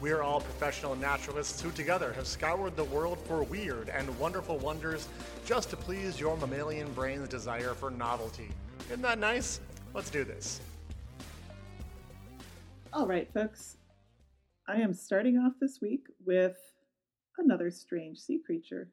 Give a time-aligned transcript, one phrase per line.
[0.00, 4.56] We are all professional naturalists who together have scoured the world for weird and wonderful
[4.58, 5.08] wonders
[5.44, 8.48] just to please your mammalian brain's desire for novelty.
[8.86, 9.60] Isn't that nice?
[9.94, 10.60] Let's do this.
[12.92, 13.76] All right, folks.
[14.68, 16.56] I am starting off this week with
[17.38, 18.90] another strange sea creature.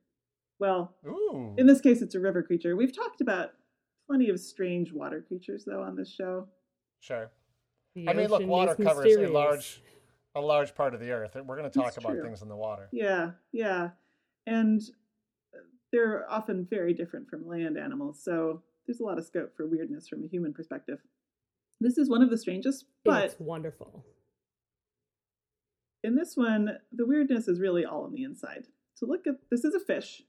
[0.57, 1.53] Well, Ooh.
[1.57, 2.75] in this case, it's a river creature.
[2.75, 3.51] We've talked about
[4.07, 6.47] plenty of strange water creatures, though, on this show.
[6.99, 7.29] Sure.
[7.93, 9.81] The I mean, look, water is covers a large,
[10.35, 11.35] a large part of the earth.
[11.35, 12.23] We're going to talk It's about true.
[12.23, 12.89] things in the water.
[12.91, 13.89] Yeah, yeah.
[14.45, 14.81] And
[15.53, 15.59] uh,
[15.91, 20.07] they're often very different from land animals, so there's a lot of scope for weirdness
[20.07, 20.99] from a human perspective.
[21.81, 24.05] This is one of the strangest, but It's wonderful.
[26.03, 28.65] in this one, the weirdness is really all on the inside.
[28.99, 30.21] To look at this is a fish.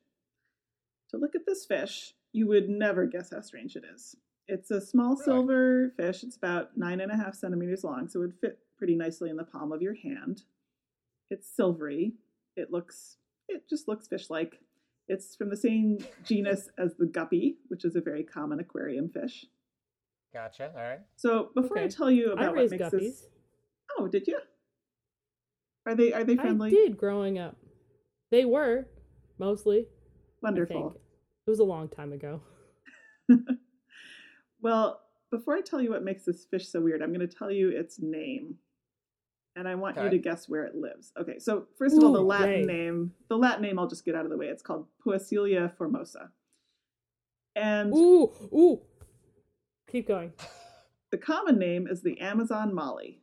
[1.11, 4.17] To look at this fish, you would never guess how strange it is.
[4.49, 5.25] It's a small Really?
[5.25, 6.23] silver fish.
[6.25, 9.37] It's about nine and a half centimeters long, so it would fit pretty nicely in
[9.37, 10.43] the palm of your hand.
[11.31, 12.15] It's silvery.
[12.57, 13.17] It looks
[13.49, 14.61] it just looks fish-like.
[15.09, 19.47] It's from the same genus as the guppy, which is a very common aquarium fish.
[20.35, 20.73] Gotcha.
[20.77, 21.01] All right.
[21.15, 23.01] So before I tell you I about what makes guppies.
[23.01, 23.27] this,
[23.99, 24.41] oh, did you?
[25.87, 26.69] Are they are they friendly?
[26.69, 27.57] I did growing up.
[28.31, 28.87] They were
[29.39, 29.87] mostly.
[30.43, 31.01] Wonderful.
[31.47, 32.41] It was a long time ago.
[34.67, 37.51] Well, before I tell you what makes this fish so weird, I'm going to tell
[37.51, 38.57] you its name.
[39.57, 41.13] And I want you to guess where it lives.
[41.19, 42.65] Okay, so first of all, the Latin yay.
[42.67, 44.47] name, the Latin name I'll just get out of the way.
[44.47, 46.31] It's called Poecilia formosa.
[47.55, 48.83] And Ooh, ooh.
[49.91, 50.35] Keep going.
[51.11, 53.23] the common name is the Amazon molly.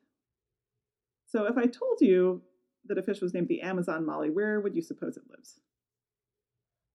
[1.28, 2.42] So if I told you
[2.86, 5.60] that a fish was named the Amazon molly, where would you suppose it lives?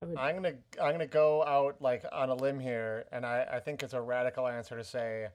[0.03, 3.47] I would, I'm gonna I'm gonna go out like on a limb here, and I,
[3.55, 5.29] I think it's a radical answer to say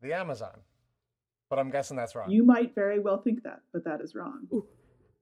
[0.00, 0.58] the Amazon,
[1.50, 2.30] but I'm guessing that's wrong.
[2.30, 4.46] You might very well think that, but that is wrong.
[4.52, 4.66] ooh.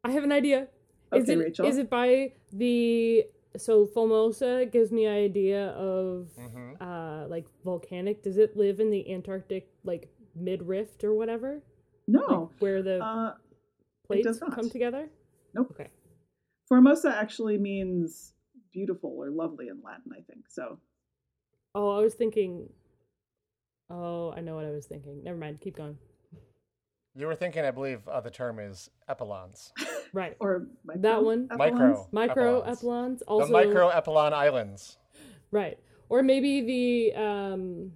[0.04, 0.68] I have an idea.
[1.14, 1.66] Is Okay, it Rachel.
[1.66, 3.24] is it by the
[3.56, 6.76] so Formosa gives me an idea of Mhm.
[6.80, 8.22] uh like volcanic.
[8.22, 11.62] Does it live in the Antarctic like mid rift or whatever?
[12.08, 12.20] No.
[12.52, 13.34] Like where the Uh,
[14.06, 15.08] plates come together?
[15.54, 15.70] Nope.
[15.70, 15.88] Okay.
[16.68, 18.34] Formosa actually means
[18.72, 20.48] beautiful or lovely in Latin, I think.
[20.50, 20.78] So
[21.76, 22.72] Oh, I was thinking.
[23.90, 25.22] Oh, I know what I was thinking.
[25.22, 25.60] Never mind.
[25.60, 25.98] Keep going.
[27.16, 29.70] You were thinking, I believe, uh, the term is epilons,
[30.12, 30.36] Right.
[30.40, 31.48] or micro That one.
[31.56, 31.78] Micro.
[31.78, 32.12] epilons?
[32.12, 32.82] Micro Epilons.
[32.82, 33.22] epilons.
[33.28, 34.98] Also, the micro epilon islands.
[35.50, 35.78] right.
[36.08, 36.60] Or maybe
[37.12, 37.92] the um.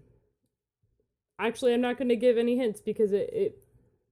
[1.41, 3.59] Actually, I'm not going to give any hints because it, it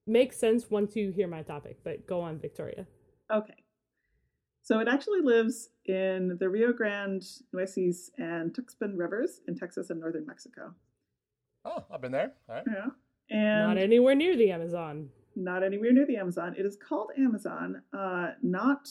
[0.06, 1.78] makes sense once you hear my topic.
[1.82, 2.86] But go on, Victoria.
[3.32, 3.54] Okay.
[4.62, 9.98] So it actually lives in the Rio Grande, Nueces, and Tuxpan rivers in Texas and
[10.00, 10.74] northern Mexico.
[11.64, 12.32] Oh, I've been there.
[12.48, 12.64] All right.
[12.66, 12.86] Yeah.
[13.30, 15.10] And not anywhere near the Amazon.
[15.34, 16.54] not anywhere near the Amazon.
[16.58, 18.88] It is called Amazon, uh, not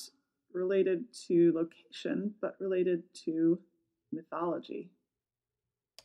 [0.53, 3.59] related to location, but related to
[4.11, 4.89] mythology.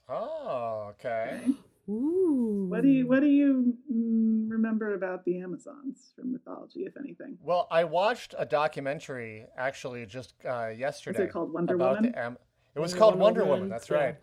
[0.08, 1.40] Oh, okay.
[1.88, 2.66] Ooh.
[2.68, 7.36] What do you What do you mm, remember about the Amazons from mythology, if anything?
[7.42, 11.26] Well, I watched a documentary actually just uh, yesterday.
[11.26, 12.12] called Wonder about Woman?
[12.12, 12.38] The Am-
[12.74, 13.68] it was Wonder called Woman, Wonder Woman.
[13.68, 13.96] That's yeah.
[13.96, 14.16] right.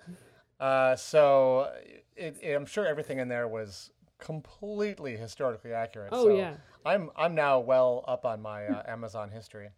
[0.59, 1.72] Uh, so
[2.16, 6.09] it, it- I'm sure everything in there was completely historically accurate.
[6.11, 6.55] Oh, so yeah.
[6.85, 9.69] I'm I'm now well up on my uh, Amazon history.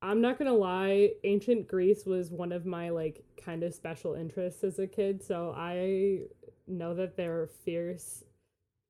[0.00, 4.62] I'm not gonna lie, ancient Greece was one of my like kind of special interests
[4.62, 6.20] as a kid, so I
[6.66, 8.24] know that they're fierce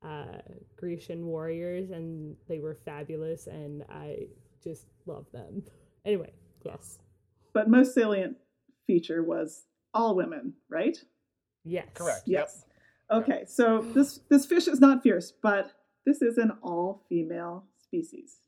[0.04, 0.38] uh
[0.76, 4.26] Grecian warriors and they were fabulous and I
[4.62, 5.64] just love them.
[6.04, 6.32] Anyway,
[6.64, 6.98] yes.
[7.52, 8.36] But most salient
[8.86, 9.64] feature was
[9.94, 10.96] all women, right?
[11.64, 11.88] Yes.
[11.94, 12.22] Correct.
[12.26, 12.64] Yes.
[13.10, 15.72] Okay, so this this fish is not fierce, but
[16.04, 18.40] this is an all female species.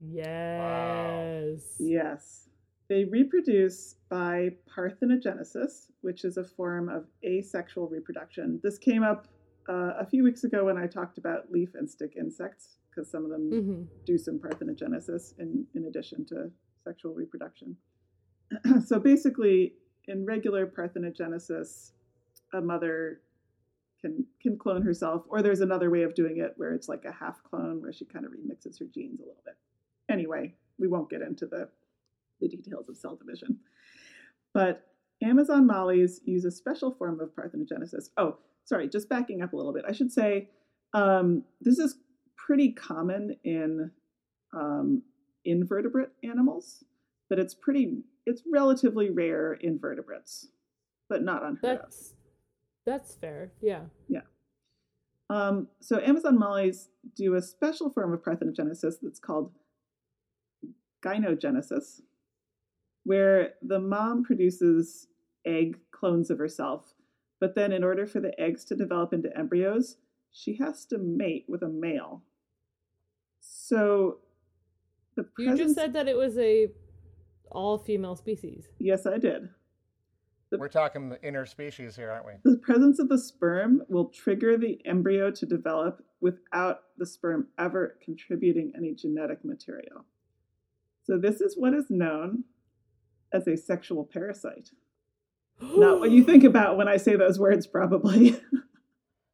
[0.00, 1.76] Yes.
[1.78, 2.48] Yes.
[2.88, 8.60] They reproduce by parthenogenesis, which is a form of asexual reproduction.
[8.62, 9.28] This came up
[9.68, 13.24] uh, a few weeks ago when I talked about leaf and stick insects, because some
[13.24, 16.50] of them hmm do some parthenogenesis in, in addition to
[16.82, 17.76] sexual reproduction.
[18.86, 19.74] so basically,
[20.08, 21.92] in regular parthenogenesis,
[22.54, 23.20] a mother
[24.00, 27.12] can can clone herself, or there's another way of doing it where it's like a
[27.12, 29.56] half clone where she kind of remixes her genes a little bit.
[30.10, 31.68] Anyway, we won't get into the
[32.40, 33.58] the details of cell division.
[34.52, 34.86] But
[35.22, 38.08] Amazon mollies use a special form of parthenogenesis.
[38.16, 39.84] Oh, sorry, just backing up a little bit.
[39.86, 40.48] I should say
[40.94, 41.96] um, this is
[42.36, 43.90] pretty common in
[44.54, 45.02] um,
[45.44, 46.84] invertebrate animals,
[47.28, 50.48] but it's pretty it's relatively rare in vertebrates,
[51.08, 52.19] but not unheard of.
[52.86, 53.52] That's fair.
[53.60, 53.82] Yeah.
[54.08, 54.22] Yeah.
[55.28, 59.52] Um, so Amazon mollies do a special form of parthenogenesis that's called
[61.04, 62.00] gynogenesis,
[63.04, 65.06] where the mom produces
[65.46, 66.94] egg clones of herself,
[67.40, 69.96] but then in order for the eggs to develop into embryos,
[70.32, 72.22] she has to mate with a male.
[73.40, 74.18] So
[75.16, 76.68] the You just said that it was a
[77.50, 78.68] all female species.
[78.78, 79.48] yes, I did.
[80.58, 82.32] We're talking the interspecies here, aren't we?
[82.44, 87.96] The presence of the sperm will trigger the embryo to develop without the sperm ever
[88.04, 90.04] contributing any genetic material.
[91.04, 92.44] So, this is what is known
[93.32, 94.70] as a sexual parasite.
[95.60, 98.40] Not what you think about when I say those words, probably.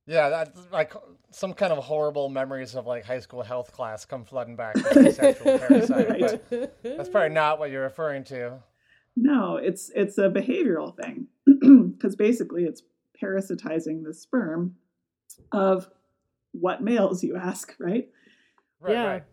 [0.09, 0.93] Yeah, that's like
[1.33, 4.75] some kind of horrible memories of like high school health class come flooding back.
[4.77, 6.71] with the sexual parasite, Right.
[6.85, 8.53] that's probably not what you're referring to.
[9.17, 11.27] No, it's it's a behavioral thing
[11.97, 12.83] because basically it's
[13.23, 14.77] parasitizing the sperm
[15.53, 15.89] of
[16.53, 18.09] what males, you ask, right?
[18.81, 19.07] Right, Yeah.
[19.07, 19.25] right.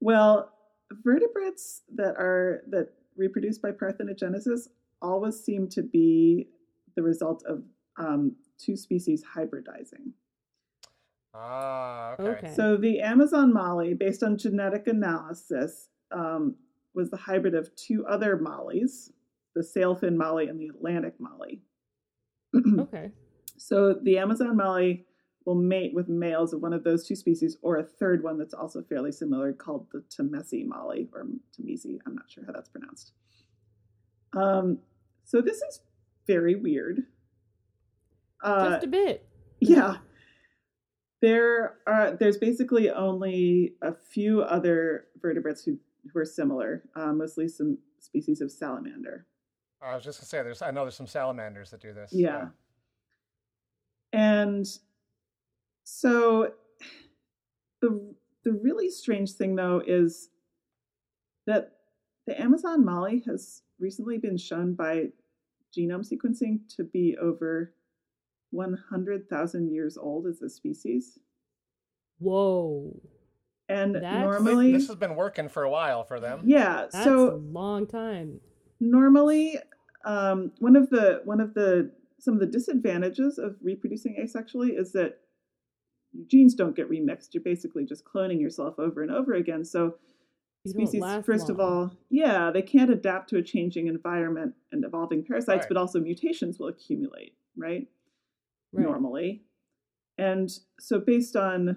[0.00, 0.52] Well,
[1.04, 4.68] vertebrates that are that reproduce by parthenogenesis
[5.02, 6.48] always seem to be
[6.94, 7.64] the result of
[7.98, 10.12] um, two species hybridizing.
[11.34, 12.30] Ah, okay.
[12.30, 12.54] Okay.
[12.54, 16.56] So the Amazon molly, based on genetic analysis, um,
[16.98, 19.10] was the hybrid of two other mollies,
[19.54, 21.62] the sailfin molly and the Atlantic molly.
[22.80, 23.12] okay.
[23.56, 25.06] So the Amazon molly
[25.46, 28.52] will mate with males of one of those two species or a third one that's
[28.52, 31.24] also fairly similar called the Temesi molly or
[31.58, 31.98] Temesi.
[32.06, 33.12] I'm not sure how that's pronounced.
[34.36, 34.78] Um,
[35.24, 35.80] so this is
[36.26, 37.04] very weird.
[38.42, 39.28] Uh, Just a bit.
[39.60, 39.96] yeah.
[41.20, 45.78] There are there's basically only a few other vertebrates who,
[46.12, 49.26] who are similar, uh, mostly some species of salamander.
[49.80, 52.12] I was just gonna say, there's I know there's some salamanders that do this.
[52.12, 52.48] Yeah.
[54.12, 54.66] And
[55.84, 56.52] so
[57.80, 58.14] the
[58.44, 60.30] the really strange thing though is
[61.46, 61.72] that
[62.26, 65.06] the Amazon molly has recently been shown by
[65.76, 67.72] genome sequencing to be over
[68.50, 71.18] 100,000 years old as a species.
[72.18, 73.00] Whoa.
[73.68, 76.40] And That's- normally this has been working for a while for them.
[76.44, 78.40] yeah, That's so a long time.
[78.80, 79.58] normally
[80.04, 84.92] um, one of the one of the some of the disadvantages of reproducing asexually is
[84.92, 85.18] that
[86.26, 89.96] genes don't get remixed you're basically just cloning yourself over and over again so
[90.64, 94.84] You species last first of all yeah they can't adapt to a changing environment and
[94.84, 95.68] evolving parasites Right.
[95.68, 97.86] but also mutations will accumulate right?
[98.72, 98.86] Right.
[98.86, 99.42] normally
[100.16, 100.48] and
[100.80, 101.76] so based on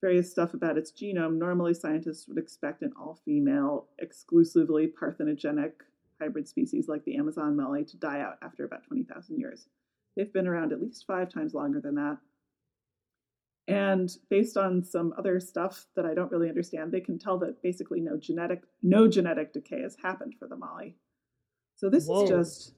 [0.00, 5.72] various stuff about its genome normally scientists would expect an all-female exclusively parthenogenic
[6.20, 9.66] hybrid species like the amazon molly to die out after about 20000 years.
[10.16, 12.18] They've been around at least five times longer than that.
[13.68, 17.62] And based on some other stuff that i don't really understand they can tell that
[17.62, 20.96] basically no genetic no genetic decay has happened for the molly.
[21.76, 22.24] So this Whoa.
[22.24, 22.74] is just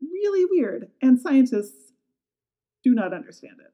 [0.00, 1.92] really weird and scientists
[2.84, 3.72] do not understand it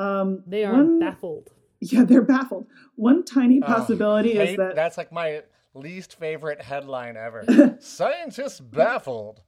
[0.00, 1.50] um, They are one- baffled.
[1.80, 2.66] yeah they're baffled
[2.96, 5.42] one tiny Oh, possibility is that that's like my
[5.74, 7.76] least favorite headline ever.
[7.80, 9.40] Scientists baffled.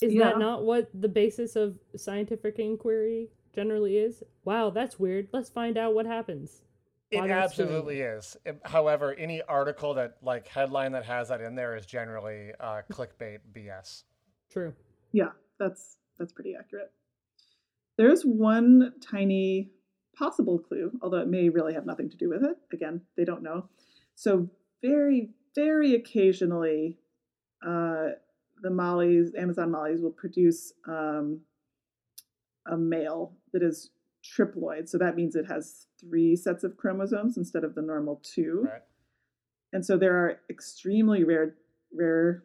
[0.00, 0.24] Is Yeah.
[0.30, 4.22] that not what the basis of scientific inquiry generally is?
[4.44, 5.28] Wow, that's weird.
[5.32, 6.62] Let's find out what happens.
[7.10, 8.36] It Why doing absolutely is.
[8.44, 12.82] It- However, any article that like headline that has that in there is generally uh,
[12.92, 14.02] clickbait BS.
[14.50, 14.72] True.
[15.12, 16.90] Yeah, that's that's pretty accurate.
[17.98, 19.70] There's one tiny
[20.16, 22.56] possible clue, although it may really have nothing to do with it.
[22.72, 23.68] Again, they don't know.
[24.14, 24.48] So
[24.82, 26.98] very, very occasionally,
[27.66, 28.10] uh,
[28.62, 31.40] the mollies, Amazon mollies, will produce um,
[32.66, 33.90] a male that is
[34.22, 34.88] triploid.
[34.88, 38.82] So that means it has three sets of chromosomes instead of the normal two Right.
[39.72, 41.54] and so there are extremely rare
[41.94, 42.44] rare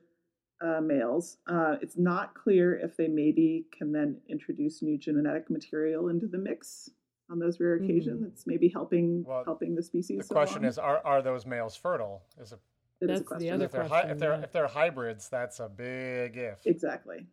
[0.62, 1.38] uh, males.
[1.48, 6.38] Uh, it's not clear if they maybe can then introduce new genetic material into the
[6.38, 6.90] mix
[7.30, 8.24] on those rare occasions.
[8.26, 10.20] It's maybe helping Well, helping the species.
[10.20, 10.70] The so question long.
[10.70, 12.24] is, are are those males fertile?
[12.42, 12.60] Is a,
[13.02, 14.42] It is a That's the other if they're hi- question, if they're yeah.
[14.44, 16.66] if they're hybrids, that's a big if.
[16.66, 17.28] exactly.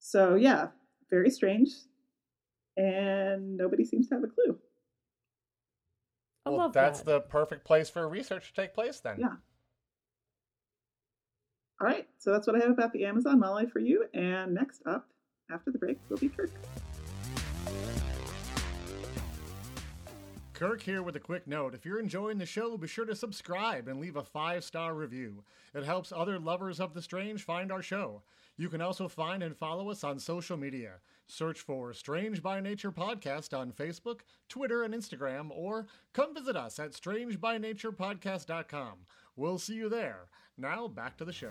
[0.00, 0.68] So yeah,
[1.10, 1.68] very strange,
[2.76, 4.58] and nobody seems to have a clue.
[6.46, 7.06] I well, love that's that.
[7.06, 9.16] the perfect place for research to take place then.
[9.18, 9.34] Yeah.
[11.80, 14.06] All right, so that's what I have about the Amazon Molly for you.
[14.14, 15.08] And next up,
[15.50, 16.50] after the break, will be Kirk.
[20.54, 21.74] Kirk here with a quick note.
[21.74, 25.42] If you're enjoying the show, be sure to subscribe and leave a five star review.
[25.74, 28.22] It helps other lovers of the strange find our show.
[28.56, 31.00] You can also find and follow us on social media.
[31.26, 36.78] Search for Strange by Nature Podcast on Facebook, Twitter, and Instagram, or come visit us
[36.78, 38.92] at strangebynaturepodcast.com.
[39.34, 40.28] We'll see you there.
[40.56, 41.50] Now, back to the show.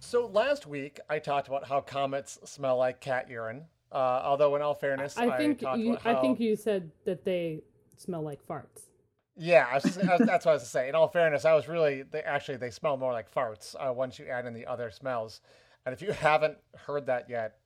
[0.00, 3.66] So, last week I talked about how comets smell like cat urine.
[3.92, 6.16] Uh, although, in all fairness, I think talked you, how...
[6.16, 7.60] I think you said that they
[7.96, 8.88] smell like farts.
[9.36, 10.88] Yeah, I just, I that's what I was to say.
[10.88, 14.18] In all fairness, I was really they actually they smell more like farts uh, once
[14.18, 15.40] you add in the other smells.
[15.86, 17.56] And if you haven't heard that yet,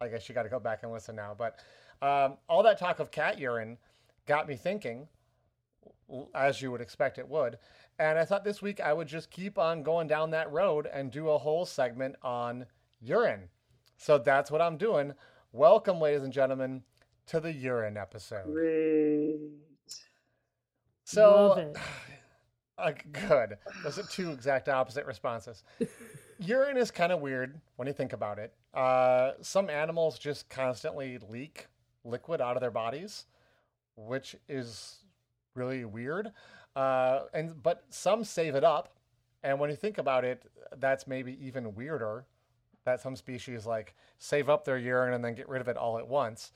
[0.00, 1.34] I guess you got to go back and listen now.
[1.36, 1.58] But
[2.00, 3.76] um, all that talk of cat urine
[4.26, 5.08] got me thinking,
[6.34, 7.58] as you would expect it would.
[7.98, 11.10] And I thought this week I would just keep on going down that road and
[11.10, 12.66] do a whole segment on
[13.00, 13.48] urine.
[13.96, 15.12] So that's what I'm doing.
[15.52, 16.82] Welcome, ladies and gentlemen,
[17.26, 18.46] to the urine episode.
[18.52, 19.38] Great.
[21.04, 21.76] So, Love it.
[22.78, 23.58] uh, good.
[23.82, 25.64] Those are two exact opposite responses.
[26.38, 28.54] urine is kind of weird when you think about it.
[28.72, 31.66] Uh, some animals just constantly leak
[32.04, 33.26] liquid out of their bodies,
[33.96, 34.99] which is
[35.54, 36.32] really weird.
[36.76, 38.94] Uh, and but some save it up,
[39.42, 40.44] and when you think about it,
[40.78, 42.24] that's maybe even weirder.
[42.84, 45.98] That some species like save up their urine and then get rid of it all
[45.98, 46.52] at once.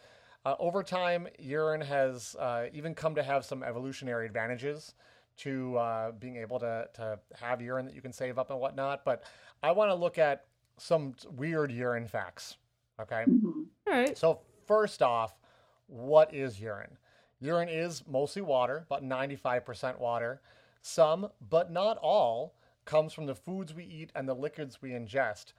[0.46, 4.94] Uh, over time, urine has uh, even come to have some evolutionary advantages
[5.38, 9.04] to uh, being able to, to have urine that you can save up and whatnot.
[9.04, 9.24] But
[9.62, 10.44] I want to look at
[10.78, 12.56] some weird urine facts.
[13.00, 13.24] Okay.
[13.28, 13.66] Mhm.
[13.86, 14.16] All right.
[14.16, 15.38] So, first off,
[15.86, 16.96] what is urine?
[17.44, 20.40] Urine is mostly water, about 95% water.
[20.80, 22.54] Some, but not all,
[22.86, 25.52] comes from the foods we eat and the liquids we ingest.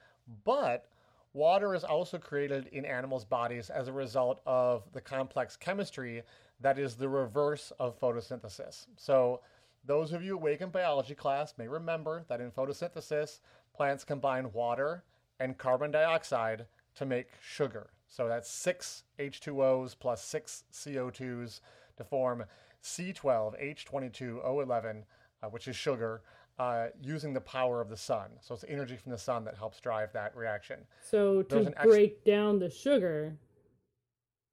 [0.44, 0.88] But
[1.32, 6.24] water is also created in animals' bodies as a result of the complex chemistry
[6.60, 8.86] that is the reverse of photosynthesis.
[8.96, 9.40] So,
[9.84, 13.38] those of you awake in biology class may remember that in photosynthesis,
[13.72, 15.04] plants combine water
[15.38, 16.66] and carbon dioxide
[16.96, 17.90] to make sugar.
[18.08, 21.60] So that's six H2Os plus six CO2s
[21.96, 22.44] to form
[22.82, 25.02] C12H22O11,
[25.42, 26.22] uh, which is sugar,
[26.58, 28.30] uh, using the power of the sun.
[28.40, 30.80] So it's energy from the sun that helps drive that reaction.
[31.02, 33.36] So There's to an ex- break down the sugar,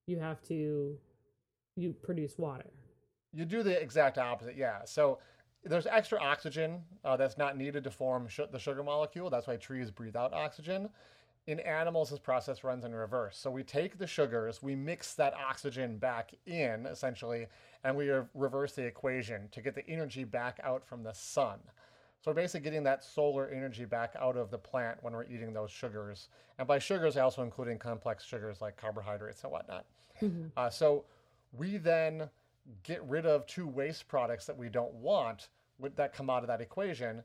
[0.07, 0.98] you have to
[1.75, 2.69] you produce water.
[3.33, 4.86] You do the exact opposite, yeah.
[4.86, 5.17] So
[5.63, 9.29] there's extra oxygen uh, that's not needed to form sh- the sugar molecule.
[9.29, 10.89] That's why trees breathe out oxygen.
[11.45, 13.38] In animals, this process runs in reverse.
[13.38, 17.47] So we take the sugars, we mix that oxygen back in, essentially,
[17.83, 21.59] and we reverse the equation to get the energy back out from the sun.
[22.21, 25.51] So we're basically getting that solar energy back out of the plant when we're eating
[25.51, 26.29] those sugars.
[26.57, 29.85] And by sugars, I also including complex sugars like carbohydrates and whatnot.
[30.21, 30.51] Mhm.
[30.55, 31.03] Uh, so
[31.51, 32.29] we then
[32.83, 36.47] get rid of two waste products that we don't want with, that come out of
[36.47, 37.21] that equation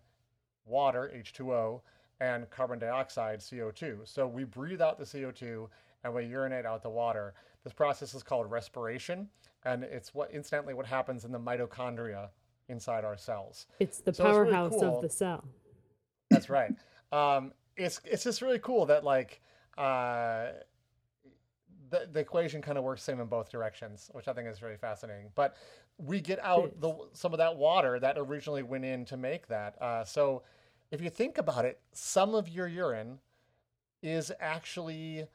[0.64, 1.80] water, H2O,
[2.20, 4.08] and carbon dioxide, CO2.
[4.08, 5.68] So we breathe out the CO2
[6.04, 7.34] and we urinate out the water.
[7.64, 9.28] This process is called respiration,
[9.64, 12.28] and it's what incidentally what happens in the mitochondria
[12.68, 13.66] inside our cells.
[13.80, 14.96] It's the So it's really powerhouse cool.
[14.96, 15.44] of the cell.
[16.30, 16.74] That's right.
[17.12, 19.40] Um, it's it's just really cool that like
[19.76, 20.48] uh,
[21.90, 24.76] the the equation kind of works same in both directions, which I think is really
[24.76, 25.30] fascinating.
[25.34, 25.56] But
[25.96, 29.80] we get out the some of that water that originally went in to make that.
[29.80, 30.42] Uh, so
[30.90, 33.18] if you think about it, some of your urine
[34.02, 35.26] is actually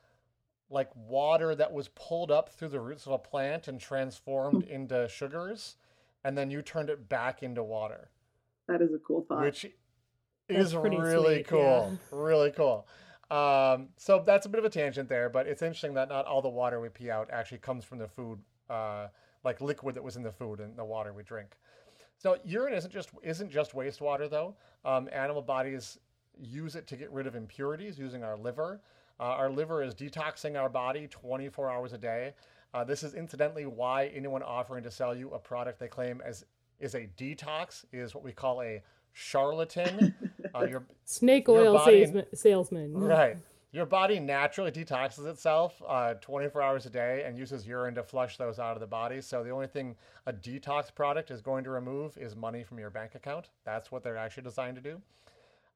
[0.69, 5.07] like water that was pulled up through the roots of a plant and transformed into
[5.07, 5.75] sugars,
[6.23, 8.09] and then you turned it back into water
[8.67, 9.41] That is a cool thought.
[9.41, 9.65] which
[10.49, 11.97] That's is really sweet, cool.
[12.11, 12.87] Really cool.
[13.29, 16.41] Um, so that's a bit of a tangent there, but it's interesting that not all
[16.41, 19.07] the water we pee out actually comes from the food, uh,
[19.43, 21.55] like liquid that was in the food and the water we drink.
[22.23, 24.55] So urine isn't just isn't just wastewater though.
[24.85, 25.99] Um, animal bodies
[26.41, 28.79] use it to get rid of impurities using our liver.
[29.19, 32.33] Uh, our liver is detoxing our body 24 hours a day.
[32.73, 36.45] Uh, this is incidentally why anyone offering to sell you a product they claim as
[36.79, 40.15] is a detox is what we call a charlatan.
[40.55, 42.25] uh, your Snake Your oil body- salesman.
[42.33, 42.93] salesman.
[42.97, 43.37] right,
[43.73, 48.37] your body naturally detoxes itself uh, 24 hours a day and uses urine to flush
[48.37, 49.19] those out of the body.
[49.19, 49.95] So the only thing
[50.27, 53.49] a detox product is going to remove is money from your bank account.
[53.65, 55.01] That's what they're actually designed to do.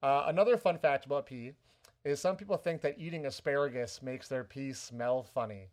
[0.03, 1.53] Uh, another fun fact about pee
[2.05, 5.67] is some people think that eating asparagus makes their pee smell funny.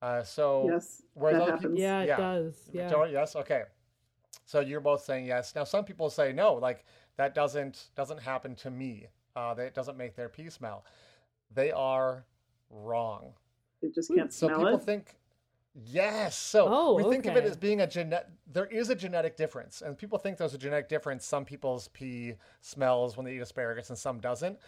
[0.00, 1.72] Uh, so yes, whereas that other happens.
[1.74, 2.70] people- Yeah, it does.
[2.72, 2.82] Yeah.
[2.84, 3.62] Victoria, yes, okay.
[4.46, 5.54] So you're both saying yes.
[5.56, 6.84] Now some people say no, like
[7.16, 9.08] that doesn't doesn't happen to me.
[9.34, 10.84] Uh, that doesn't make their pee smell.
[11.54, 12.24] They are
[12.70, 13.32] wrong.
[13.82, 14.16] They just hmm.
[14.16, 15.16] can't So smell people think
[15.74, 16.36] yes.
[16.36, 18.28] So Oh, we think of it as being a genetic.
[18.46, 21.24] There is a genetic difference, and people think there's a genetic difference.
[21.24, 24.58] Some people's pee smells when they eat asparagus, and some doesn't.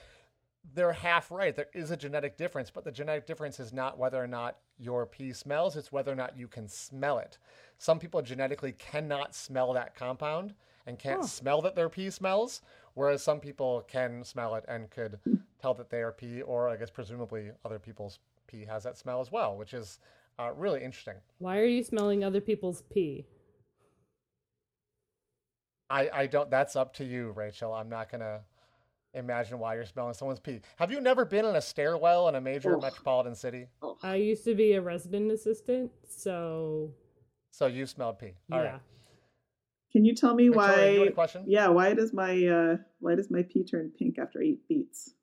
[0.75, 1.57] They're half right.
[1.57, 5.07] There is a genetic difference, but the genetic difference is not whether or not your
[5.07, 7.39] pee smells; it's whether or not you can smell it.
[7.79, 10.55] Some people genetically cannot smell that compound
[10.87, 11.27] and can't Huh.
[11.27, 12.63] smell that their pee smells,
[12.95, 15.19] whereas some people can smell it and could
[15.61, 19.21] tell that they are pee, or I guess presumably other people's pee has that smell
[19.21, 19.99] as well, which is
[20.39, 21.15] uh, really interesting.
[21.39, 23.27] Why are you smelling other people's pee?
[25.89, 26.51] I, I don't.
[26.51, 27.75] That's up to you, Rachel.
[27.75, 28.41] I'm not gonna
[29.13, 30.61] imagine why you're smelling someone's pee.
[30.77, 32.83] Have you never been in a stairwell in a major Ugh.
[32.83, 33.67] metropolitan city?
[33.83, 36.93] Oh, I used to be a resident assistant, so
[37.51, 38.35] So you smelled pee.
[38.53, 38.73] All yeah.
[38.73, 38.81] right.
[39.93, 41.05] Can you tell me Victoria, why?
[41.05, 41.45] you question?
[41.47, 45.15] Yeah, why does my uh, why does my pee turn pink after eight beats?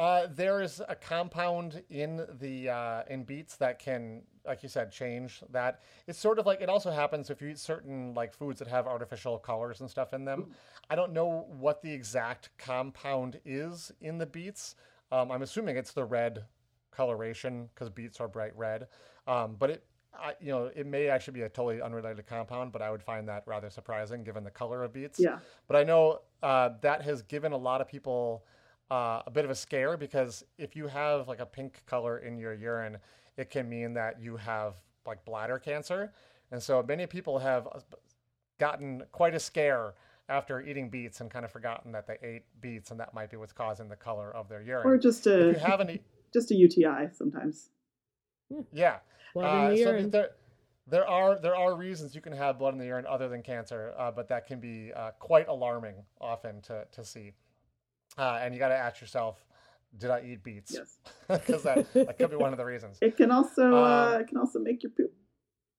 [0.00, 4.90] Uh, there is a compound in the uh, in beets that can, like you said,
[4.90, 5.82] change that.
[6.08, 8.86] It's sort of like it also happens if you eat certain like foods that have
[8.86, 10.46] artificial colors and stuff in them.
[10.90, 14.74] I don't know what the exact compound is in the beets.
[15.12, 16.44] Um, I'm assuming it's the red
[16.90, 18.88] coloration because beets are bright red.
[19.26, 19.84] Um, but it,
[20.18, 23.28] I, you know, it may actually be a totally unrelated compound, but I would find
[23.28, 25.18] that rather surprising given the color of beets.
[25.18, 28.44] Yeah, But I know uh, that has given a lot of people
[28.90, 32.38] uh, a bit of a scare because if you have like a pink color in
[32.38, 32.98] your urine,
[33.36, 34.74] it can mean that you have
[35.06, 36.12] like bladder cancer.
[36.50, 37.80] And so many people have uh,
[38.58, 39.94] gotten quite a scare
[40.28, 43.36] after eating beets and kind of forgotten that they ate beets and that might be
[43.36, 44.86] what's causing the color of their urine.
[44.86, 46.00] or just if a you haven't, e-
[46.32, 47.70] just a UTI sometimes.
[48.72, 48.98] Yeah.
[49.34, 50.10] Blood Uh, in the so urine.
[50.10, 50.30] there,
[50.86, 53.94] there are there are reasons you can have blood in the urine other than cancer,
[53.98, 57.32] uh, but that can be uh, quite alarming often to to see.
[58.18, 59.44] Uh, and you got to ask yourself,
[59.98, 60.72] did I eat beets?
[60.72, 62.98] Yes, Because that, that could be one of the reasons.
[63.00, 65.12] it can also uh, Um, it can also make your poop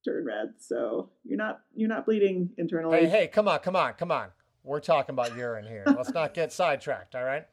[0.04, 0.54] turn red.
[0.60, 2.97] So you're not you're not bleeding internally.
[3.01, 4.30] Hey, hey, come on, come on, come on.
[4.63, 5.84] We're talking about urine here.
[5.86, 7.45] Let's not get sidetracked, all right?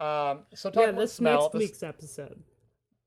[0.00, 1.42] Um, so talk yeah, about this smell.
[1.42, 2.42] next The- week's episode.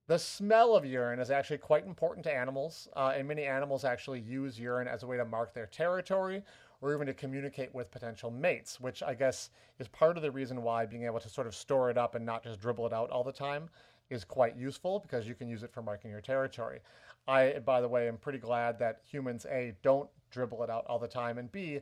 [0.08, 4.20] The smell of urine is actually quite important to animals, uh, and many animals actually
[4.20, 6.44] use urine as a way to mark their territory
[6.82, 10.62] or even to communicate with potential mates, which I guess is part of the reason
[10.62, 13.10] why being able to sort of store it up and not just dribble it out
[13.12, 13.70] all the time
[14.10, 16.82] is quite useful because you can use it for marking your territory.
[17.26, 21.00] I, by the way, am pretty glad that humans, A, don't dribble it out all
[21.00, 21.80] the time, and B,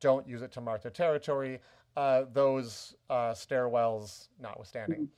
[0.00, 1.60] don't use it to mark their territory,
[1.96, 5.08] uh, those uh, stairwells notwithstanding.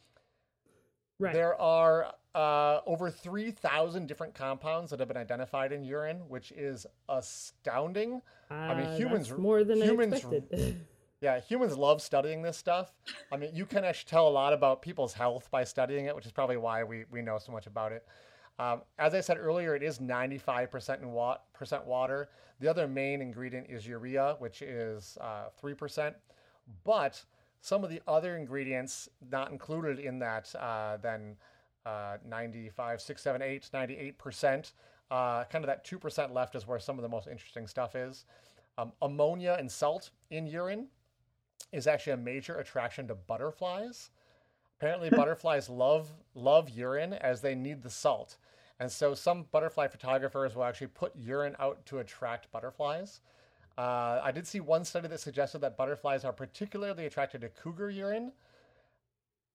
[1.19, 1.33] Right.
[1.35, 6.87] There are uh, over 3,000 different compounds that have been identified in urine, which is
[7.09, 8.23] astounding.
[8.51, 10.87] I mean, Uh, humans- more than humans- expected.
[11.23, 12.93] Yeah, humans love studying this stuff.
[13.31, 16.27] I mean, you can actually tell a lot about people's health by studying it, which
[16.27, 18.05] is probably why we, we know so much about it.
[18.59, 22.29] Um, as I said earlier, it is 95% in wa- percent water.
[22.59, 26.13] The other main ingredient is urea, which is uh, 3%.
[26.83, 27.25] But
[27.63, 31.37] some of the other ingredients not included in that, uh, then
[31.87, 34.73] uh, 95, 6, 7, 8, 98%,
[35.11, 38.25] uh, kind of that 2% left is where some of the most interesting stuff is.
[38.79, 40.89] Um, ammonia and salt in urine
[41.73, 44.11] is actually a major attraction to butterflies.
[44.81, 48.39] Apparently, butterflies love love urine as they need the salt,
[48.81, 53.21] and so some butterfly photographers will actually put urine out to attract butterflies.
[53.79, 57.91] Uh, I did see one study that suggested that butterflies are particularly attracted to cougar
[57.91, 58.33] urine.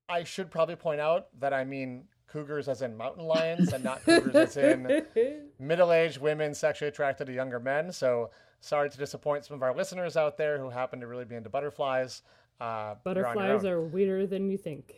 [0.09, 4.03] I should probably point out that I mean cougars as in mountain lions and not
[4.03, 5.05] cougars as in
[5.59, 7.91] middle-aged women sexually attracted to younger men.
[7.91, 11.35] So sorry to disappoint some of our listeners out there who happen to really be
[11.35, 12.21] into butterflies.
[12.59, 14.95] Uh, you're on your Butterflies are weirder than you think.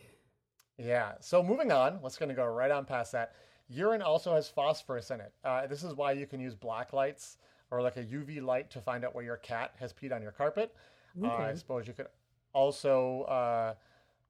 [0.78, 1.12] Yeah.
[1.20, 3.34] So moving on, let's going to go right on past that.
[3.68, 5.32] Urine also has phosphorus in it.
[5.44, 7.36] Uh, this is why you can use black lights
[7.70, 10.32] or like a UV light to find out where your cat has peed on your
[10.32, 10.74] carpet.
[11.22, 12.06] Uh, I suppose you could
[12.52, 13.74] also uh,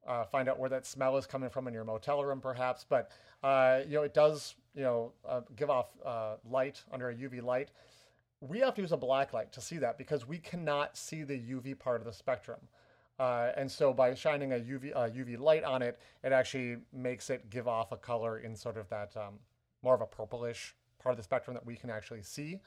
[0.06, 2.84] uh, find out where that smell is coming from in your motel room, perhaps.
[2.88, 3.10] But
[3.42, 7.42] uh, you know, it does you know uh, give off uh, light under a UV
[7.42, 7.70] light.
[8.40, 11.38] We have to use a black light to see that because we cannot see the
[11.38, 12.60] UV part of the spectrum.
[13.18, 17.28] Uh, and so by shining a UV uh, UV light on it, it actually makes
[17.28, 19.34] it give off a color in sort of that um,
[19.82, 22.60] more of a purplish part of the spectrum that we can actually see.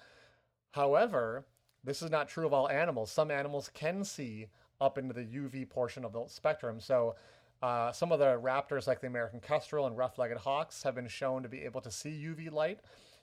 [0.73, 1.45] However,
[1.83, 3.11] this is not true of all animals.
[3.11, 4.47] Some animals can see
[4.81, 6.79] up into the UV portion of the spectrum.
[6.79, 7.15] So
[7.61, 11.43] uh, some of the raptors, like the American kestrel and rough-legged hawks, have been shown
[11.43, 12.79] to be able to see UV light.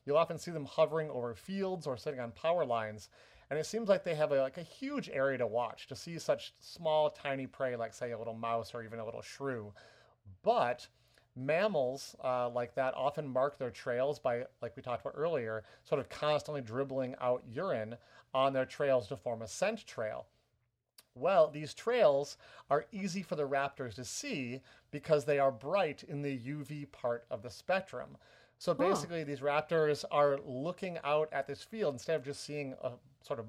[0.07, 3.09] You'll often see them hovering over fields or sitting on power lines,
[3.51, 6.21] and it seems like they have a, like a huge area to watch to see
[6.21, 9.73] such small, tiny prey, like say a little mouse or even a little shrew.
[10.45, 10.87] But
[11.45, 16.01] mammals uh, like that often mark their trails by, like we talked about earlier, sort
[16.01, 17.97] of constantly dribbling out urine
[18.35, 20.27] on their trails to form a scent trail.
[21.15, 22.37] Well, these trails
[22.71, 27.25] are easy for the raptors to see because they are bright in the UV part
[27.31, 28.17] of the spectrum.
[28.59, 32.93] So basically, these raptors are looking out at this field instead of just seeing a
[33.23, 33.47] sort of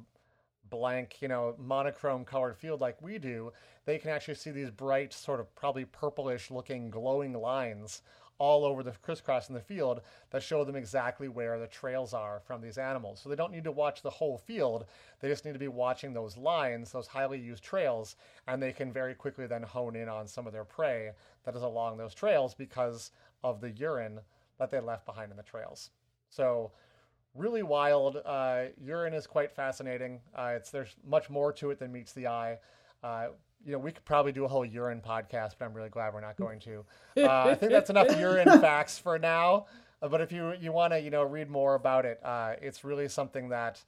[0.72, 3.54] blank, you know, monochrome colored field like we do.
[3.86, 8.02] They can actually see these bright, sort of probably purplish looking glowing lines
[8.42, 12.40] all over the crisscross in the field that show them exactly where the trails are
[12.40, 13.20] from these animals.
[13.22, 14.86] So they don't need to watch the whole field.
[15.20, 18.16] They just need to be watching those lines, those highly used trails,
[18.48, 21.12] and they can very quickly then hone in on some of their prey
[21.44, 23.12] that is along those trails because
[23.44, 24.20] of the urine
[24.58, 25.92] that they left behind in the trails.
[26.32, 26.72] So
[27.36, 28.18] really wild.
[28.26, 30.20] Uh, urine is quite fascinating.
[30.36, 32.58] Uh, it's there's much more to it than meets the eye.
[33.04, 33.28] Uh,
[33.66, 36.22] you know, we could probably do a whole urine podcast, but I'm really glad we're
[36.22, 36.84] not going to.
[37.18, 39.66] Uh, I think that's enough urine facts for now.
[40.02, 42.84] Uh, but if you you want to you know read more about it, uh, it's
[42.84, 43.84] really something that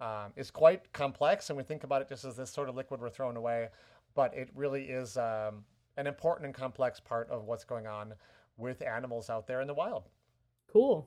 [0.00, 3.00] um, is quite complex, and we think about it just as this sort of liquid
[3.00, 3.68] we're throwing away.
[4.14, 5.64] But it really is um,
[5.96, 8.14] an important and complex part of what's going on
[8.56, 10.04] with animals out there in the wild.
[10.72, 11.06] Cool.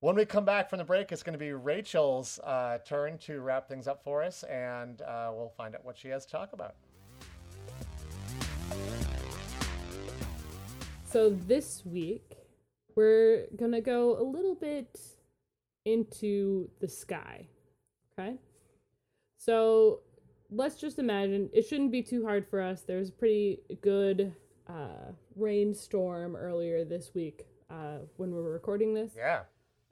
[0.00, 3.40] When we come back from the break, it's going to be Rachel's uh, turn to
[3.40, 6.52] wrap things up for us, and uh, we'll find out what she has to talk
[6.52, 6.74] about.
[11.06, 12.36] So this week,
[12.94, 15.00] we're going to go a little bit
[15.86, 17.46] into the sky.
[18.18, 18.36] Okay?
[19.38, 20.00] So
[20.50, 22.82] let's just imagine it shouldn't be too hard for us.
[22.82, 24.34] There's a pretty good
[24.68, 29.12] uh, rainstorm earlier this week uh, when we were recording this.
[29.16, 29.44] Yeah.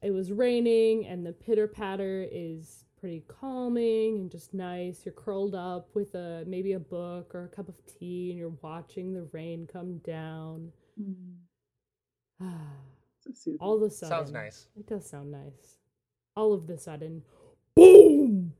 [0.04, 5.00] It was raining, and the pitter patter is pretty calming and just nice.
[5.06, 8.52] You're curled up with a maybe a book or a cup of tea, and you're
[8.60, 10.70] watching the rain come down.
[11.00, 11.36] Mm.
[13.20, 13.58] So soothing.
[13.62, 14.66] All of a sudden, Sounds nice.
[14.78, 15.78] It does sound nice.
[16.36, 17.22] All of the sudden,
[17.74, 18.52] boom,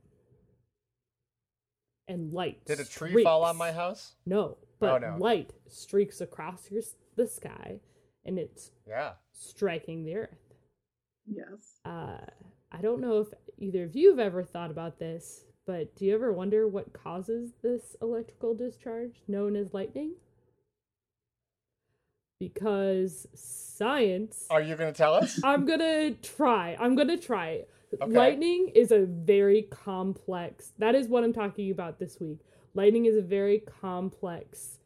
[2.07, 2.65] and light.
[2.65, 4.15] Did a tree fall on my house?
[4.25, 5.17] No, but oh, no.
[5.19, 6.81] light streaks across your
[7.15, 7.79] the sky,
[8.25, 9.11] and it's Yeah.
[9.33, 10.44] striking the earth.
[11.27, 11.79] Yes.
[11.83, 12.17] Uh,
[12.71, 16.13] I don't know if either of you have ever thought about this, but do you
[16.13, 20.13] ever wonder what causes this electrical discharge known as lightning?
[22.39, 24.45] Because science.
[24.49, 25.39] Are you going to tell us?
[25.43, 26.75] I'm gonna try.
[26.79, 27.63] I'm gonna try.
[28.01, 28.11] Okay.
[28.11, 30.73] Lightning is a very complex.
[30.79, 32.39] That is what I'm talking about this week.
[32.73, 34.79] Lightning is a very complex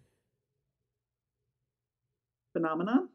[2.54, 3.10] Phenomenon.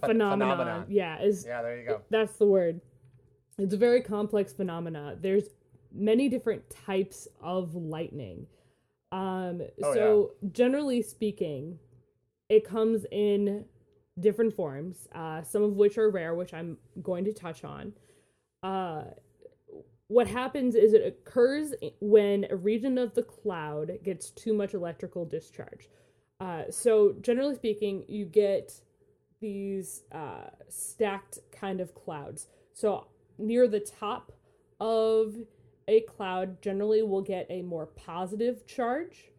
[0.00, 0.56] Phenomenon.
[0.58, 0.86] phenomenon.
[0.88, 2.02] Yeah, is yeah, there you go.
[2.10, 2.80] that's the word.
[3.58, 5.16] It's a very complex phenomena.
[5.20, 5.48] There's
[5.92, 8.46] many different types of lightning.
[9.12, 11.78] Um, Oh, so generally speaking,
[12.48, 13.64] it comes in
[14.20, 15.08] different forms.
[15.14, 17.92] Uh, some of which are rare, which I'm going to touch on.
[18.62, 19.04] Uh,
[20.08, 25.24] what happens is it occurs when a region of the cloud gets too much electrical
[25.24, 25.88] discharge.
[26.40, 28.80] Uh, so generally speaking, you get
[29.40, 32.46] these uh, stacked kind of clouds.
[32.72, 33.06] So
[33.38, 34.32] near the top
[34.80, 35.34] of
[35.88, 39.30] a cloud, generally will get a more positive charge.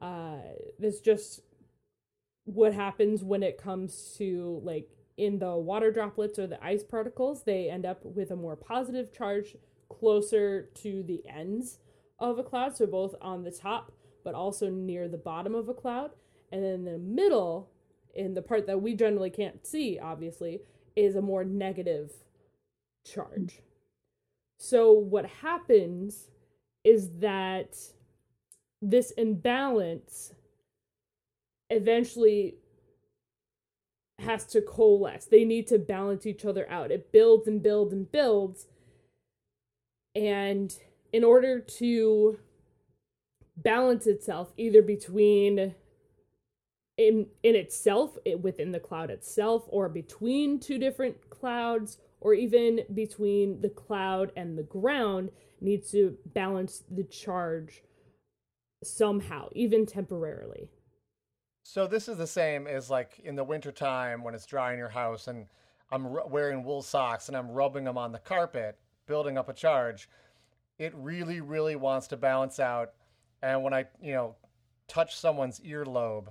[0.00, 0.38] Uh,
[0.78, 1.40] that's just
[2.44, 7.44] what happens when it comes to like in the water droplets or the ice particles.
[7.44, 9.56] They end up with a more positive charge
[9.88, 11.78] closer to the ends
[12.18, 13.92] of a cloud, so both on the top
[14.24, 16.10] but also near the bottom of a cloud.
[16.50, 17.70] And then the middle,
[18.14, 20.60] in the part that we generally can't see, obviously,
[20.96, 22.12] is a more negative
[23.04, 23.60] charge.
[24.58, 26.28] So what happens
[26.84, 27.76] is that
[28.80, 30.34] this imbalance
[31.70, 32.56] eventually
[34.20, 35.24] has to coalesce.
[35.24, 36.90] They need to balance each other out.
[36.90, 38.66] It builds and builds and builds.
[40.14, 40.74] And
[41.12, 42.38] in order to
[43.56, 45.74] balance itself either between
[46.96, 52.80] in in itself it, within the cloud itself or between two different clouds or even
[52.94, 55.30] between the cloud and the ground
[55.60, 57.82] needs to balance the charge
[58.84, 60.68] somehow even temporarily
[61.62, 64.88] So this is the same as like in the wintertime when it's dry in your
[64.90, 65.46] house and
[65.90, 69.54] I'm ru- wearing wool socks and I'm rubbing them on the carpet, building up a
[69.54, 70.08] charge.
[70.78, 72.92] It really, really wants to balance out.
[73.42, 74.36] And when I, you know,
[74.88, 76.28] touch someone's earlobe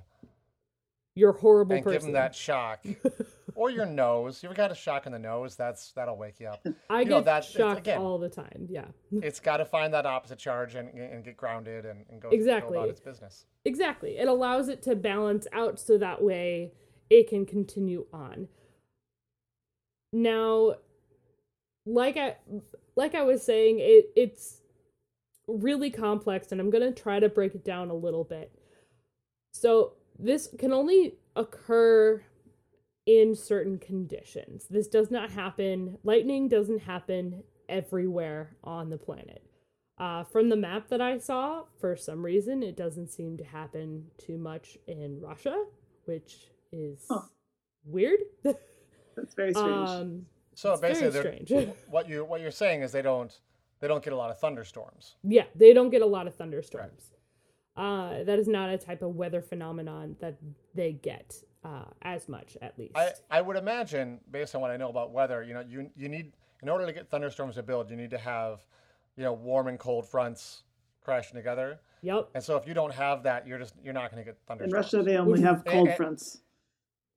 [1.15, 2.83] you're horrible and person give them that shock,
[3.55, 4.41] or your nose.
[4.41, 5.55] You ever got a shock in the nose?
[5.55, 6.65] That's that'll wake you up.
[6.89, 8.67] I You know, get that- shocked again- all the time.
[8.69, 8.85] Yeah.
[9.21, 12.73] It's got to find that opposite charge and, and get grounded and, and go, Exactly.
[12.73, 13.45] go about its business.
[13.65, 14.17] Exactly.
[14.17, 16.71] It allows it to balance out so that way
[17.09, 18.47] it can continue on.
[20.11, 20.75] Now,
[21.85, 22.37] like I
[22.95, 24.61] like I was saying, it it's
[25.47, 28.51] really complex and I'm going to try to break it down a little bit.
[29.51, 32.23] So, this can only occur
[33.05, 34.65] in certain conditions.
[34.69, 39.43] This does not happen, lightning doesn't happen everywhere on the planet.
[39.97, 44.05] Uh, from the map that I saw, for some reason, it doesn't seem to happen
[44.17, 45.65] too much in Russia,
[46.05, 47.21] which is Huh.
[47.85, 48.19] weird.
[48.43, 49.89] That's very strange.
[49.89, 51.69] um, So It's basically, very strange.
[51.89, 53.37] what you what you're saying is they don't
[53.81, 55.15] they don't get a lot of thunderstorms.
[55.23, 57.11] yeah, they don't get a lot of thunderstorms.
[57.75, 60.37] Uh, that is not a type of weather phenomenon that
[60.75, 62.95] they get uh, as much, at least.
[62.95, 66.07] I, I would imagine, based on what I know about weather, you know, you you
[66.07, 68.63] need in order to get thunderstorms to build, you need to have,
[69.17, 70.63] you know, warm and cold fronts
[71.03, 71.79] crashing together.
[72.01, 72.29] yep.
[72.35, 74.93] And so if you don't have that, you're just you're not going to get thunderstorms.
[74.93, 74.99] In.
[74.99, 76.41] Russia, they only have cold eh, fronts.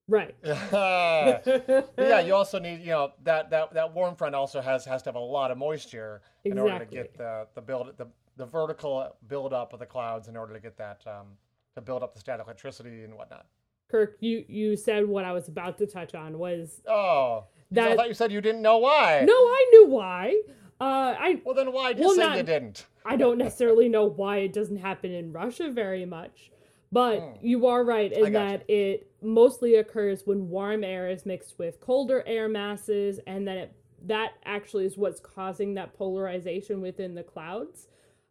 [0.09, 0.37] Right.
[0.45, 2.21] yeah.
[2.21, 5.17] You also need, you know, that, that, that warm front also has has to have
[5.17, 9.53] a lot of moisture in order to get the the build the the vertical build
[9.53, 11.27] up of the clouds in order to get that um,
[11.75, 13.47] to build up the static electricity and whatnot.
[13.91, 17.45] Kirk, you you said what I was about to touch on was Oh,
[17.75, 19.23] so I thought you said you didn't know why.
[19.25, 20.41] no, I knew why.
[20.81, 22.87] Uh, I Well, then why just Well, say not- you didn't?
[23.05, 26.51] I don't necessarily know why it doesn't happen in Russia very much,
[26.91, 31.81] but you are right in that it mostly occurs when warm air is mixed with
[31.81, 33.73] colder air masses, and then it
[34.03, 37.87] that actually is what's causing that polarization within the clouds.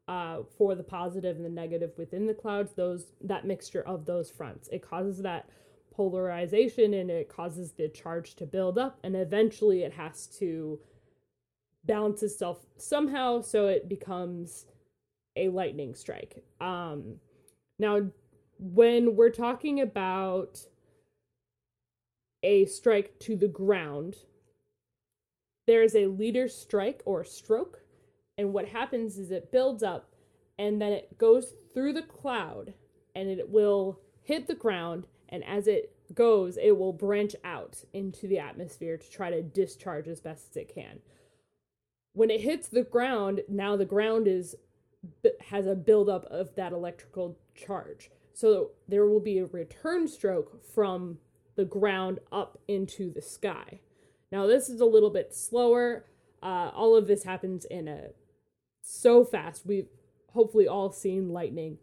[0.07, 4.29] Uh, for the positive and the negative within the clouds, those that mixture of those
[4.29, 5.49] fronts, it causes that
[5.91, 10.79] polarization and it causes the charge to build up, and eventually it has to
[11.85, 14.65] balance itself somehow so it becomes
[15.35, 16.43] a lightning strike.
[16.61, 17.15] Um,
[17.79, 18.01] now,
[18.59, 20.67] when we're talking about
[22.43, 24.17] a strike to the ground,
[25.67, 27.81] there is a leader strike or stroke,
[28.37, 30.13] and what happens is it builds up
[30.57, 32.73] and then it goes through the cloud
[33.13, 38.27] and it will hit the ground, and as it goes, it will branch out into
[38.27, 40.99] the atmosphere to try to discharge as best as it can
[42.15, 44.55] when it hits the ground, now the ground is
[45.49, 48.09] has a buildup of that electrical charge.
[48.33, 51.19] So there will be a return stroke from
[51.55, 53.81] the ground up into the sky.
[54.31, 56.05] Now this is a little bit slower.
[56.41, 58.09] Uh, all of this happens in a
[58.85, 59.65] so fast.
[59.65, 59.87] We've
[60.31, 61.79] hopefully all seen lightning.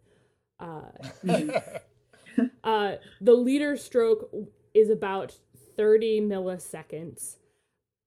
[0.59, 0.83] Uh,
[2.63, 4.29] uh, the leader stroke
[4.73, 5.35] is about
[5.75, 7.37] 30 milliseconds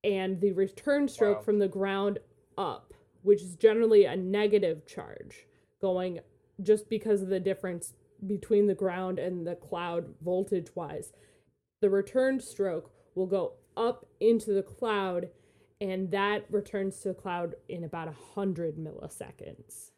[0.02, 1.42] and the return stroke Wow.
[1.42, 2.18] from the ground
[2.56, 5.46] up, which is generally a negative charge,
[5.80, 6.20] going
[6.62, 7.94] just because of the difference
[8.26, 11.12] between the ground and the cloud voltage wise.
[11.82, 15.28] The return stroke will go up into the cloud,
[15.80, 19.90] and that returns to the cloud in about 100 milliseconds.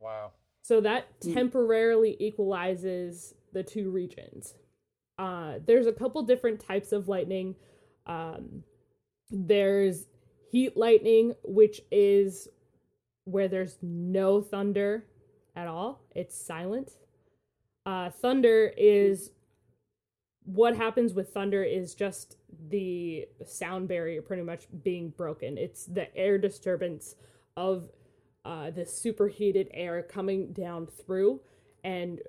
[0.00, 0.32] Wow.
[0.62, 4.54] So that temporarily equalizes the two regions.
[5.18, 7.54] Uh, there's a couple different types of lightning.
[8.06, 8.64] Um,
[9.30, 10.06] there's
[10.50, 12.48] heat lightning, which is
[13.24, 15.04] where there's no thunder
[15.56, 16.92] at all, it's silent.
[17.86, 19.30] Uh, thunder is
[20.44, 22.36] what happens with thunder is just
[22.68, 25.58] the sound barrier pretty much being broken.
[25.58, 27.14] It's the air disturbance
[27.56, 27.90] of
[28.44, 31.40] uh, the superheated air coming down through,
[31.84, 32.20] and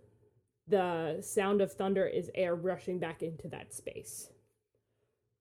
[0.67, 4.29] the sound of thunder is air rushing back into that space.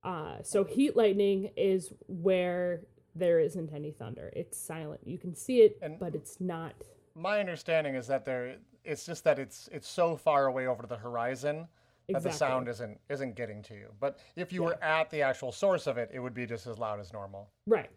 [0.05, 2.83] Uh, so heat lightning is where
[3.15, 4.31] there isn't any thunder.
[4.37, 5.01] It's silent.
[5.05, 6.75] You can see it, And- but it's not.
[7.15, 10.99] My understanding is that there it's just that it's it's so far away over the
[10.99, 11.67] horizon
[12.09, 13.89] that the sound isn't isn't getting to you.
[14.01, 16.79] But if you were at the actual source of it, it would be just as
[16.79, 17.51] loud as normal.
[17.67, 17.91] Right.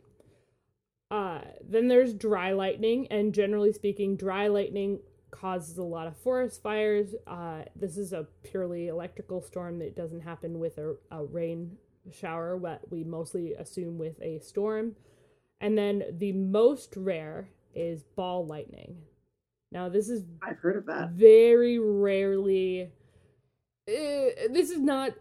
[1.11, 4.99] Uh, then there's dry lightning, and generally speaking, dry lightning
[5.31, 7.15] causes a lot of forest fires.
[7.27, 11.77] Uh, this is a purely electrical storm that doesn't happen with a, a rain
[12.11, 14.95] shower, what we mostly assume with a storm.
[15.61, 18.97] And then the most rare is ball lightning.
[19.71, 21.11] Now, this is I've heard of that.
[21.11, 22.91] very rarely
[23.89, 25.13] uh, this is not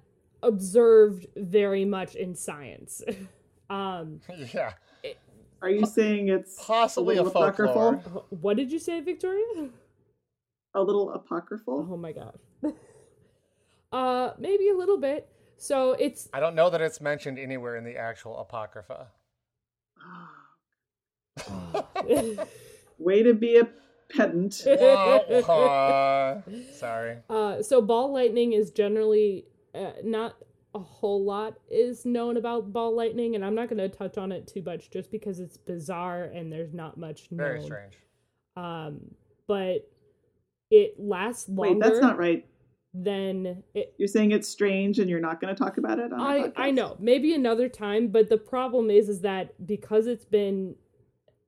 [0.42, 3.02] observed very much in science
[3.70, 4.20] um
[4.52, 4.72] yeah.
[5.60, 8.26] Are you saying it's Possibly a a apocryphal?
[8.30, 9.70] what did you say victoria
[10.74, 11.88] A little apocryphal?
[11.90, 12.38] oh my god
[13.92, 17.84] uh maybe a little bit So it's I don't know that it's mentioned anywhere in
[17.84, 19.08] the actual Apocrypha.
[22.98, 23.66] Way to be a
[24.10, 24.62] pedant.
[24.66, 26.42] Wah, wah.
[26.72, 27.18] Sorry.
[27.28, 29.44] uh, so ball lightning is generally
[29.74, 30.36] uh, not
[30.74, 34.32] a whole lot is known about ball lightning, and I'm not going to touch on
[34.32, 37.38] it too much just because it's bizarre and there's not much known.
[37.38, 37.98] Very strange.
[38.56, 39.00] Um,
[39.46, 39.88] but
[40.70, 41.74] it lasts longer.
[41.74, 42.46] Wait, that's not right.
[42.94, 43.94] Then it.
[43.98, 46.68] You're saying it's strange and you're not going to talk about it on our I
[46.68, 50.74] I know maybe another time, but the problem is is that because it's been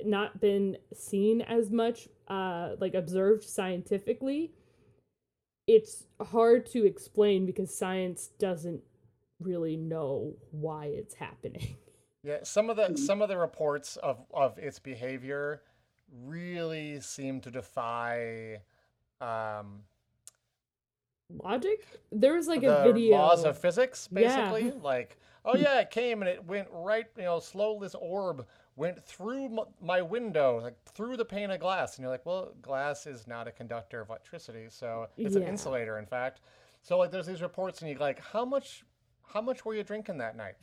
[0.06, 4.52] not been seen as much, uh, like observed scientifically,
[5.66, 8.82] it's hard to explain because science doesn't
[9.40, 11.76] really know why it's happening.
[12.22, 15.62] Yeah, some of the some of the reports of of its behavior
[16.26, 18.60] really seem to defy
[19.22, 19.84] um,
[21.42, 21.80] Logic?
[22.10, 23.16] There was like a video.
[23.16, 24.50] laws of physics, Yeah.
[24.50, 24.72] basically.
[24.82, 27.78] Like, oh yeah, it came and it went right, you know, slow.
[27.80, 32.24] This orb went through my window, like through the pane of glass, and you're like,
[32.24, 36.40] well, glass is not a conductor of electricity, so it's an insulator, in fact.
[36.82, 38.84] So like, there's these reports, and you're like, how much,
[39.26, 40.54] how much were you drinking that night?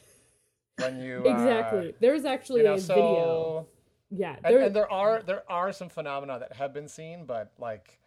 [0.78, 1.94] When you uh, exactly.
[2.00, 3.68] There's actually you know, a so video.
[4.10, 7.52] Yeah, and, there, and there are there are some phenomena that have been seen, but
[7.60, 8.00] like,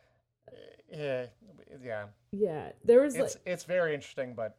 [0.91, 1.27] yeah,
[1.83, 4.57] yeah, yeah, there was it's like it's very interesting, but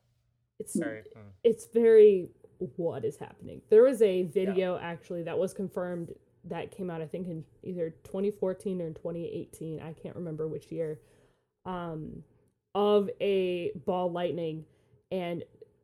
[0.59, 0.99] it's very.
[0.99, 1.31] mm.
[1.43, 2.29] it's very
[2.77, 3.61] what is happening.
[3.69, 6.13] There was a video actually that was confirmed
[6.45, 10.99] that came out I think in either 2014 or 2018, I can't remember which year.
[11.65, 12.23] Um
[12.73, 14.65] of a ball lightning
[15.11, 15.43] and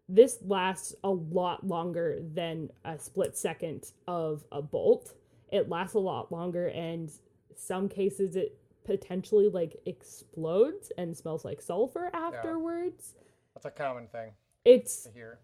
[0.10, 5.14] this lasts a lot longer than a split second of a bolt.
[5.52, 7.12] It lasts a lot longer and
[7.58, 13.16] some cases it potentially like explodes and smells like sulfur afterwards.
[13.54, 14.32] That's a common thing
[14.64, 15.40] It's hear.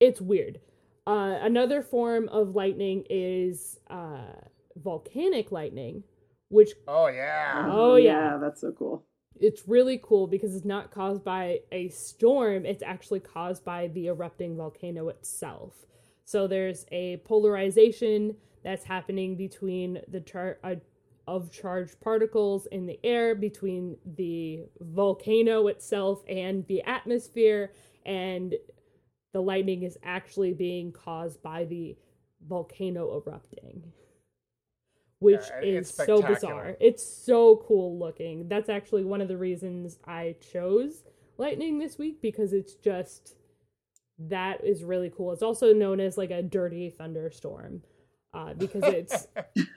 [0.00, 0.60] It's weird.
[1.06, 4.32] Uh, another form of lightning is uh,
[4.76, 6.02] volcanic lightning,
[6.48, 7.66] which Oh yeah.
[7.70, 8.38] Oh, yeah.
[8.40, 9.04] that's so cool.
[9.40, 14.08] it's really cool because it's not caused by a storm, it's actually caused by the
[14.08, 15.86] erupting volcano itself.
[16.24, 20.74] So there's a polarization that's happening between the char- uh,
[21.26, 27.72] of charged particles in the air between the volcano itself and the atmosphere
[28.04, 28.54] and
[29.32, 31.96] the lightning is actually being caused by the
[32.48, 33.92] volcano erupting
[35.20, 36.76] which Yeah, is so bizarre.
[36.80, 38.48] it's so cool looking.
[38.48, 41.04] That's actually one of the reasons i chose
[41.38, 43.36] lightning this week because it's just
[44.18, 45.32] that is really cool.
[45.32, 47.82] It's also known as like a dirty thunderstorm
[48.34, 49.26] uh, because it's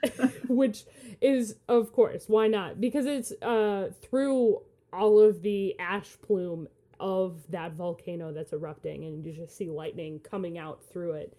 [0.48, 0.84] which
[1.20, 2.80] is of course why not?
[2.80, 4.60] Because it's uh through
[4.92, 6.68] all of the ash plume
[7.00, 11.36] of that volcano that's erupting and you just see lightning coming out through it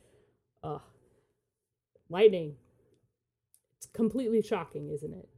[0.63, 0.79] uh
[2.09, 2.55] lightning
[3.77, 5.29] it's completely shocking isn't it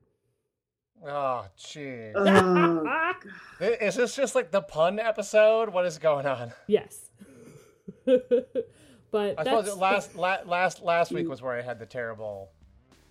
[1.06, 2.14] Oh jeez.
[2.18, 3.14] I-
[3.62, 5.70] Is this just like the pun episode?
[5.70, 6.54] What is going on?
[6.68, 7.12] yes
[8.06, 12.50] but I that's suppose last la- last last week was where I had the terrible.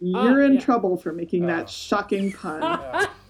[0.01, 0.61] you're in yeah.
[0.61, 1.47] trouble for making Oh.
[1.49, 2.62] that shocking pun.
[2.62, 3.07] Uh,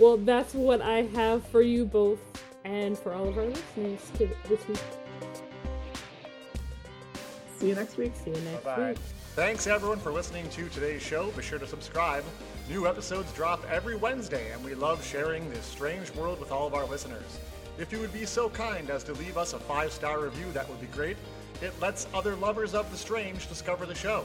[0.00, 2.18] well that's what i have for you both
[2.64, 4.80] and for all of our listeners to this week
[7.58, 8.12] See you next week.
[8.24, 8.88] see you next Bye-bye.
[8.90, 8.98] week
[9.36, 11.30] Thanks everyone for listening to today's show.
[11.32, 12.24] Be sure to subscribe.
[12.68, 16.74] New episodes drop every Wednesday, and we love sharing this strange world with all of
[16.74, 17.38] our listeners.
[17.78, 20.68] If you would be so kind as to leave us a five star review, that
[20.68, 21.16] would be great.
[21.62, 24.24] It lets other lovers of the strange discover the show.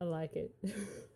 [0.00, 0.50] I like it